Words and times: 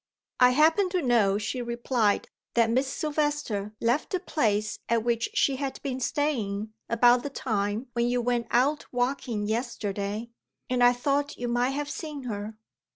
"I 0.39 0.49
happen 0.49 0.89
to 0.89 1.01
know," 1.03 1.37
she 1.37 1.61
replied 1.61 2.27
"that 2.55 2.71
Miss 2.71 2.87
Silvester 2.91 3.75
left 3.79 4.09
the 4.09 4.19
place 4.19 4.79
at 4.89 5.03
which 5.03 5.29
she 5.35 5.57
had 5.57 5.79
been 5.83 5.99
staying 5.99 6.73
about 6.89 7.21
the 7.21 7.29
time 7.29 7.85
when 7.93 8.07
you 8.09 8.19
went 8.19 8.47
out 8.49 8.87
walking 8.91 9.45
yesterday. 9.47 10.31
And 10.71 10.83
I 10.83 10.91
thought 10.91 11.37
you 11.37 11.47
might 11.47 11.69
have 11.77 11.87
seen 11.87 12.23
her." 12.23 12.57